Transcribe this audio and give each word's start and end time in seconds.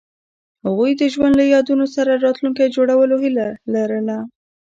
هغوی 0.65 0.91
د 0.95 1.03
ژوند 1.13 1.33
له 1.39 1.45
یادونو 1.53 1.85
سره 1.95 2.21
راتلونکی 2.25 2.73
جوړولو 2.75 3.15
هیله 3.23 3.47
لرله. 3.73 4.17